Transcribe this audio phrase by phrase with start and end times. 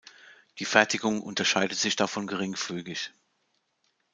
[0.57, 3.11] Die Fertigung unterscheidet sich davon geringfügig.